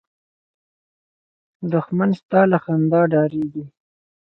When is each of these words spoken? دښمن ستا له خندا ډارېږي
دښمن 1.71 2.09
ستا 2.19 2.41
له 2.51 2.57
خندا 2.63 3.01
ډارېږي 3.11 3.63